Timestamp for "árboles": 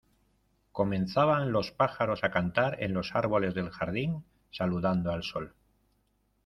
3.13-3.53